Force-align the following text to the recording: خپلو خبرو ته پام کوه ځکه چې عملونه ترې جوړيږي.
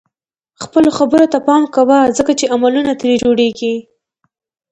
خپلو 0.63 0.89
خبرو 0.97 1.25
ته 1.33 1.39
پام 1.47 1.63
کوه 1.75 1.97
ځکه 2.17 2.31
چې 2.39 2.51
عملونه 2.55 2.91
ترې 2.99 3.19
جوړيږي. 3.23 3.75